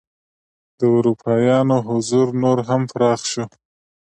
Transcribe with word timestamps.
د 0.77 0.79
اروپایانو 0.95 1.77
حضور 1.89 2.27
نور 2.43 2.59
هم 2.69 2.81
پراخ 2.91 3.21
شو. 3.31 3.45